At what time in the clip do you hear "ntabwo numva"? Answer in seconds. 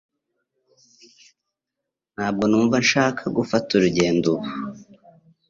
2.15-2.75